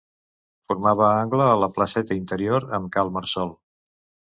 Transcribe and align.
Formava 0.71 1.09
angle 1.17 1.51
a 1.51 1.59
la 1.65 1.69
placeta 1.77 2.19
interior 2.23 2.67
amb 2.81 2.93
Cal 2.99 3.15
Marçol. 3.21 3.57